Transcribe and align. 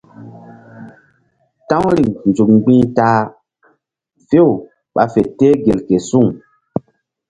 Ta̧w 1.67 1.85
riŋ 1.97 2.09
nzuk 2.27 2.49
mgbi̧h 2.55 2.85
ta 2.97 3.07
a 3.21 3.25
few 4.27 4.49
ɓa 4.93 5.03
fe 5.13 5.21
teh 5.37 5.55
gel 5.65 5.79
ke 5.87 5.97
suŋ. 6.09 6.27